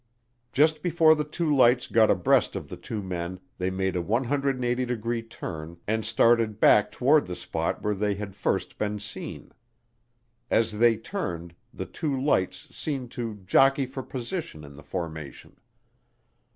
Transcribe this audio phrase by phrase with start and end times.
[0.51, 4.83] Just before the two lights got abreast of the two men they made a 180
[4.83, 9.51] degree turn and started back toward the spot where they had first been seen.
[10.49, 15.55] As they turned, the two lights seemed to "jockey for position in the formation."